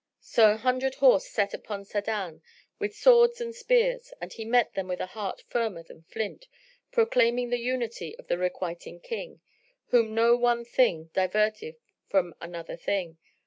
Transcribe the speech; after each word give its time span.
So 0.19 0.53
an 0.53 0.57
hundred 0.57 0.95
horse 0.95 1.27
set 1.29 1.53
upon 1.53 1.85
Sa'adan 1.85 2.41
with 2.79 2.95
swords 2.95 3.39
and 3.39 3.53
spears, 3.53 4.15
and 4.19 4.33
he 4.33 4.43
met 4.45 4.73
them 4.73 4.87
with 4.87 4.99
a 4.99 5.05
heart 5.05 5.43
firmer 5.47 5.83
than 5.83 6.01
flint, 6.01 6.47
proclaiming 6.91 7.51
the 7.51 7.59
unity 7.59 8.15
of 8.17 8.25
the 8.25 8.39
Requiting 8.39 8.99
King, 8.99 9.41
whom 9.89 10.15
no 10.15 10.35
one 10.35 10.65
thing 10.65 11.11
diverteth 11.13 11.77
from 12.07 12.33
other 12.41 12.75
thing. 12.77 13.19